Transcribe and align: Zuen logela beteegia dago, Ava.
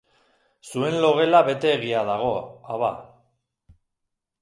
Zuen 0.69 0.97
logela 1.03 1.43
beteegia 1.51 2.03
dago, 2.09 2.33
Ava. 2.79 2.93